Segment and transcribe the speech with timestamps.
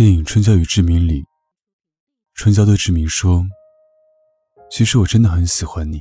[0.00, 1.26] 电影《春娇与志明》里，
[2.32, 3.44] 春娇对志明说
[4.72, 6.00] ：“其实我真的很喜欢你，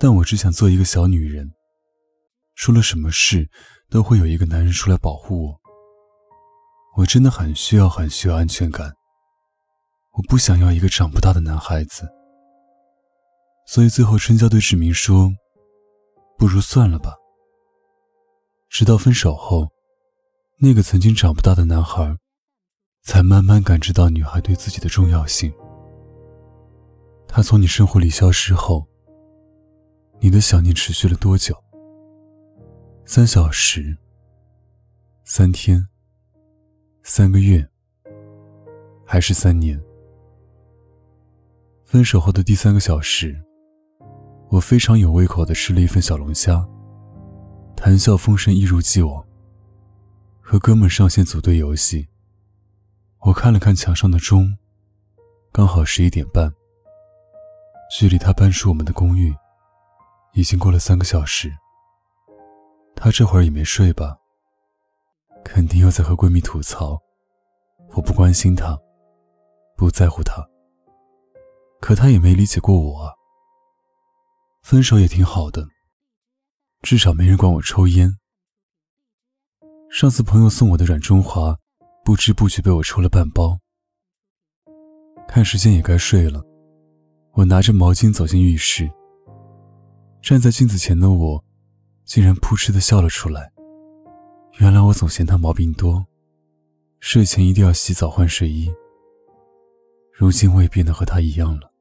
[0.00, 1.54] 但我只想做一个小女人，
[2.56, 3.48] 出了什么事
[3.88, 5.60] 都会有一个男人出来保护我。
[6.96, 8.92] 我真的很需要，很需要安全感。”
[10.18, 12.08] 我不想要一个长不大的男孩子，
[13.68, 15.30] 所以最后春娇对志明说
[16.36, 17.14] ：“不如算了吧。”
[18.68, 19.68] 直到分手后，
[20.58, 22.18] 那个曾经长不大的男孩，
[23.06, 25.50] 才慢慢感知到女孩对自己的重要性。
[27.28, 28.84] 他从你生活里消失后，
[30.18, 31.56] 你的想念持续了多久？
[33.04, 33.96] 三小时？
[35.24, 35.86] 三天？
[37.04, 37.64] 三个月？
[39.04, 39.80] 还是三年？
[41.84, 43.40] 分手后的第三个小时，
[44.50, 46.68] 我非常有胃口的吃了一份小龙虾，
[47.76, 49.24] 谈笑风生，一如既往。
[50.40, 52.08] 和哥们上线组队游戏。
[53.26, 54.56] 我看了看墙上的钟，
[55.50, 56.48] 刚好十一点半。
[57.90, 59.34] 距离他搬出我们的公寓，
[60.34, 61.52] 已经过了三个小时。
[62.94, 64.16] 他这会儿也没睡吧？
[65.44, 66.96] 肯定又在和闺蜜吐槽，
[67.96, 68.78] 我不关心他，
[69.76, 70.46] 不在乎他。
[71.80, 73.12] 可他也没理解过我啊。
[74.62, 75.66] 分手也挺好的，
[76.80, 78.18] 至少没人管我抽烟。
[79.90, 81.56] 上次朋友送我的软中华，
[82.06, 83.58] 不知不觉被我抽了半包。
[85.26, 86.40] 看时间也该睡了，
[87.32, 88.88] 我拿着毛巾走进浴室。
[90.22, 91.44] 站在镜子前的我，
[92.04, 93.52] 竟然扑哧的笑了出来。
[94.60, 96.06] 原来我总嫌他毛病多，
[97.00, 98.72] 睡前一定要洗澡换睡衣。
[100.12, 101.72] 如今我也变得和他一样了。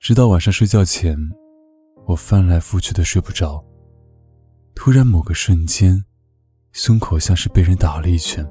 [0.00, 1.16] 直到晚上睡觉前，
[2.04, 3.64] 我翻来覆去的睡不着。
[4.74, 6.04] 突然某个瞬间，
[6.72, 8.46] 胸口像是被人打了一拳。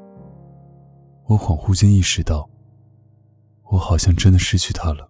[1.26, 2.50] 我恍惚间意识到，
[3.66, 5.09] 我好像真的失去他了。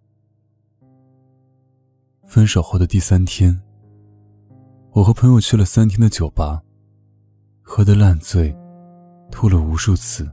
[2.26, 3.62] 分手后的第三天，
[4.92, 6.62] 我和朋友去了三天的酒吧，
[7.62, 8.56] 喝得烂醉，
[9.32, 10.32] 吐了无数次。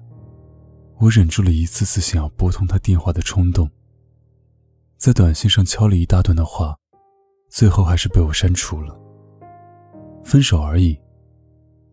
[0.99, 3.71] 我忍住了一次次想要拨通他电话的冲动，
[4.97, 6.77] 在短信上敲了一大段的话，
[7.49, 8.99] 最后还是被我删除了。
[10.25, 11.01] 分手而已，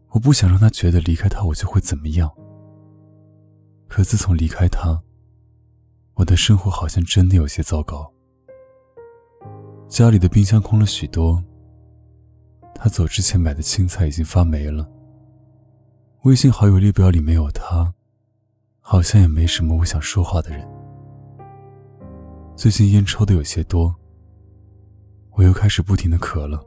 [0.09, 2.29] 我不想让他觉得离开他我就会怎么样。
[3.87, 5.01] 可自从离开他，
[6.15, 8.11] 我的生活好像真的有些糟糕。
[9.87, 11.43] 家里的冰箱空了许多，
[12.73, 14.89] 他走之前买的青菜已经发霉了。
[16.23, 17.93] 微信好友列表里没有他。
[18.87, 20.63] 好像也没什么我想说话的人。
[22.55, 23.95] 最近烟抽的有些多，
[25.31, 26.63] 我又开始不停的咳了。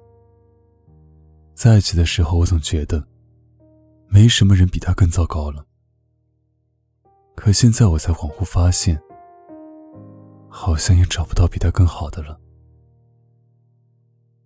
[1.54, 3.06] 在一起的时候，我总觉得
[4.08, 5.64] 没什么人比他更糟糕了。
[7.38, 9.00] 可现在我才恍惚发现，
[10.48, 12.38] 好像也找不到比他更好的了。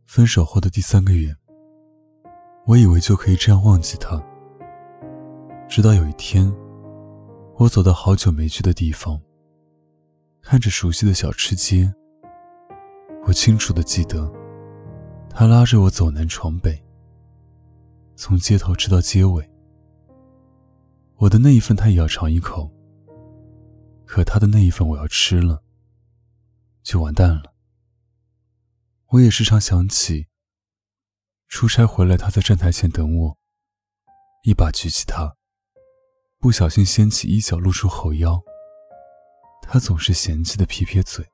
[0.05, 1.35] 分手后的第三个月，
[2.67, 4.23] 我以为就可以这样忘记他，
[5.69, 6.55] 直到有一天。
[7.57, 9.19] 我走到好久没去的地方，
[10.43, 11.93] 看着熟悉的小吃街。
[13.25, 14.31] 我清楚的记得，
[15.31, 16.79] 他拉着我走南闯北，
[18.17, 19.51] 从街头吃到街尾。
[21.17, 22.71] 我的那一份他也要尝一口，
[24.13, 25.65] 可他的那一份我要吃了，
[26.83, 27.55] 就完蛋了。
[29.07, 30.27] 我也时常想起，
[31.49, 33.39] 出差回来他在站台前等我，
[34.43, 35.35] 一把举起他。
[36.39, 38.39] 不小心掀起衣角，露出后腰。
[39.63, 41.27] 他总是嫌弃的撇撇嘴。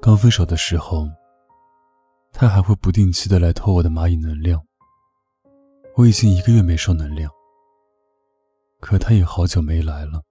[0.00, 1.08] 刚分手的时候，
[2.30, 4.64] 他还会不定期的来偷我的蚂蚁能量。
[5.96, 7.28] 我已经一个月没收能量，
[8.78, 10.22] 可他也好久没来了。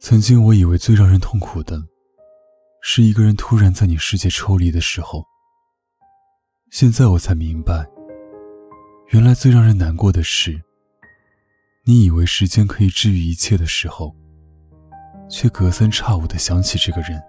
[0.00, 1.82] 曾经我以为最让人痛苦的，
[2.80, 5.24] 是一个人突然在你世界抽离的时候。
[6.70, 7.84] 现在我才明白，
[9.08, 10.62] 原来最让人难过的是。
[11.84, 14.14] 你以为时间可以治愈一切的时候，
[15.28, 17.20] 却隔三差五的想起这个人。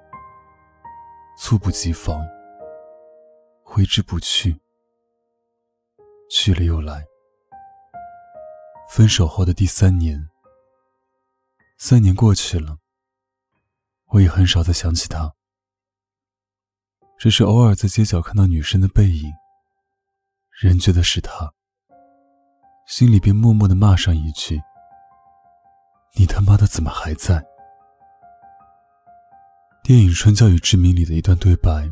[1.37, 2.21] 猝不及防，
[3.63, 4.55] 挥之不去，
[6.29, 7.03] 去了又来。
[8.91, 10.27] 分手后的第三年，
[11.81, 12.77] 三年过去了，
[14.07, 15.33] 我也很少再想起他，
[17.17, 19.31] 只是偶尔在街角看到女生的背影，
[20.59, 21.53] 仍觉得是他，
[22.85, 24.61] 心里便默默的骂上一句
[26.19, 27.41] ：“你他妈的怎么还在？”
[29.81, 31.89] 电影《春娇与志明》里的一段对白，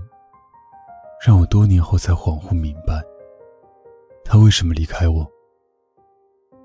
[1.25, 3.01] 让我多年后才恍惚明白，
[4.25, 5.25] 他为什么离开我。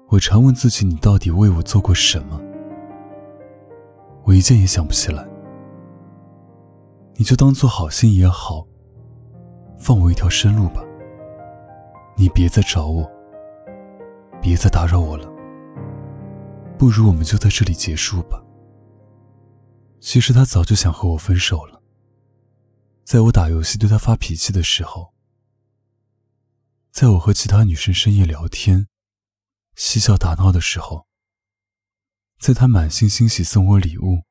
[0.08, 2.51] 我常问自己：你到底为我做过什么？
[4.24, 5.26] 我一件也想不起来。
[7.14, 8.66] 你就当做好心也好，
[9.78, 10.82] 放我一条生路吧。
[12.16, 13.10] 你别再找我，
[14.40, 15.28] 别再打扰我了。
[16.78, 18.42] 不如我们就在这里结束吧。
[20.00, 21.80] 其实他早就想和我分手了。
[23.04, 25.12] 在我打游戏对他发脾气的时候，
[26.90, 28.88] 在我和其他女生深夜聊天、
[29.76, 31.06] 嬉笑打闹的时候，
[32.42, 34.24] 在他满心欣喜送我礼物，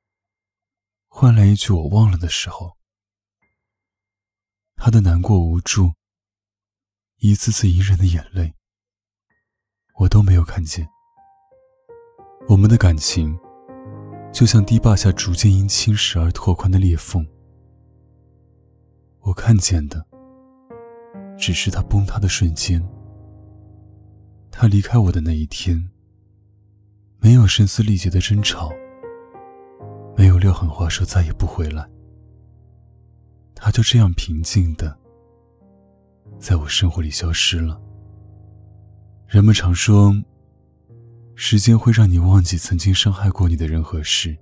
[1.08, 2.76] 换来一句我忘了的时候，
[4.76, 5.94] 他的难过无助、
[7.20, 8.54] 一次次隐忍的眼泪，
[10.00, 10.90] 我都没有看见。
[12.50, 13.40] 我们的感情。
[14.34, 17.28] 就像堤坝下逐渐因侵蚀而拓宽的裂缝，
[19.20, 20.06] 我看见的
[21.38, 22.82] 只是它崩塌的瞬间。
[24.50, 25.92] 他离开我的那一天，
[27.22, 28.72] 没有声嘶力竭的争吵，
[30.18, 31.88] 没有撂狠话说再也不回来，
[33.54, 34.98] 他就这样平静的
[36.40, 37.80] 在我生活里消失了。
[39.28, 40.14] 人们常说。
[41.34, 44.38] 时间会让你忘记曾经伤害过你的人和事，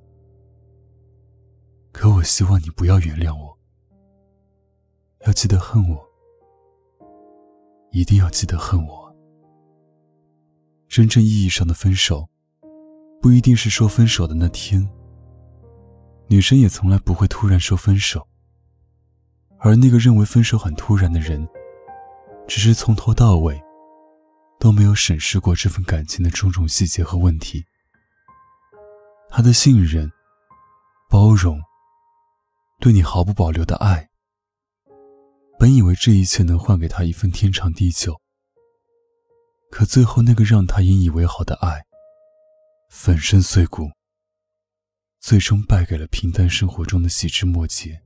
[1.94, 3.58] 可我希望你不要原谅我，
[5.26, 6.06] 要记得恨我，
[7.92, 9.16] 一定要记得恨我。
[10.90, 12.28] 真正意义上的分手，
[13.22, 14.88] 不一定是说分手的那天，
[16.28, 18.28] 女生也从来不会突然说分手，
[19.60, 21.48] 而那个认为分手很突然的人，
[22.48, 23.62] 只是从头到尾。
[24.62, 27.64] 都没有审视过这份感情的种种细节和问题。
[29.30, 30.12] 他的信任、
[31.10, 31.62] 包容、
[32.78, 34.10] 对你毫不保留的爱，
[35.58, 38.20] 本以为这一切能换给他一份天长地久，
[39.72, 41.86] 可最后那个让他引以为豪的爱，
[42.90, 43.92] 粉身碎骨，
[45.20, 48.04] 最终败给了平淡生活中的细枝末节。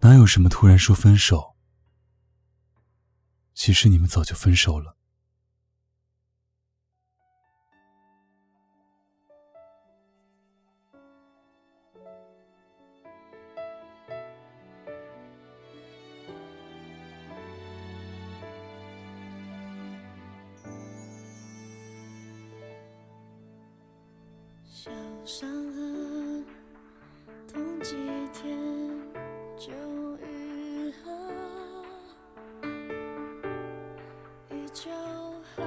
[0.00, 1.56] 哪有什么突然说分手？
[3.54, 4.96] 其实你们早就分手了。
[24.84, 24.90] 小
[25.24, 26.44] 伤痕
[27.46, 27.94] 痛几
[28.32, 28.58] 天
[29.56, 29.70] 就
[30.18, 31.12] 愈合
[34.50, 34.90] 依旧
[35.54, 35.62] 还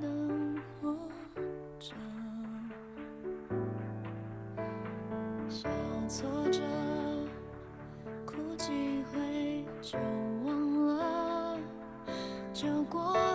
[0.00, 0.96] 能活
[1.80, 1.96] 着
[5.48, 5.68] 小
[6.06, 6.62] 挫折
[8.24, 8.70] 哭几
[9.12, 9.98] 回就
[10.44, 11.58] 忘了
[12.54, 13.25] 就过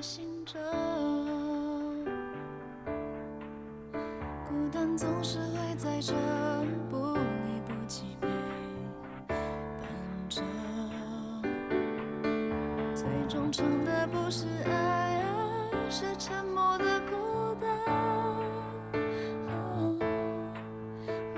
[0.00, 0.58] 行者
[4.48, 6.14] 孤单总是会在这
[6.88, 8.28] 不离不弃陪
[9.28, 9.88] 伴
[10.28, 10.40] 着。
[12.94, 15.20] 最忠诚的不是爱
[15.72, 17.68] 而是沉默的孤单。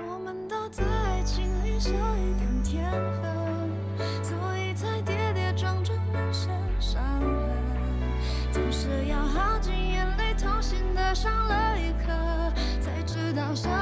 [0.07, 3.20] 我们都在爱情里少一点天
[13.33, 13.80] 到什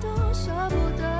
[0.00, 1.15] 多舍不得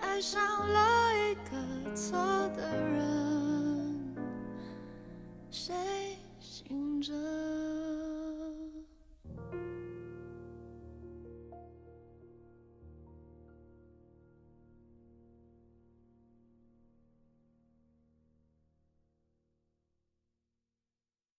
[0.00, 2.18] 爱上了一个错
[2.56, 4.16] 的人
[5.50, 5.74] 谁
[6.40, 7.12] 醒着？